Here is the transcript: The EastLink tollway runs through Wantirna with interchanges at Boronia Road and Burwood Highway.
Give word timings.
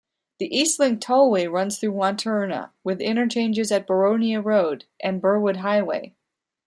The 0.39 0.49
EastLink 0.49 0.97
tollway 0.97 1.45
runs 1.45 1.77
through 1.77 1.91
Wantirna 1.91 2.71
with 2.83 3.01
interchanges 3.01 3.71
at 3.71 3.85
Boronia 3.85 4.43
Road 4.43 4.85
and 4.99 5.21
Burwood 5.21 5.57
Highway. 5.57 6.15